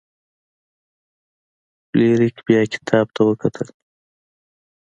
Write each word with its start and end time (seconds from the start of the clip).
فلیریک 1.89 2.35
بیا 2.45 2.61
کتاب 2.73 3.05
ته 3.15 3.21
وکتل. 3.29 3.67